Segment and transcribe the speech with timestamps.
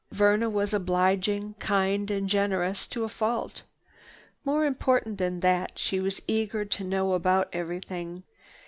[0.11, 3.61] Verna was obliging, kind and generous to a fault.
[4.43, 8.23] More important than that, she was eager to know about everything.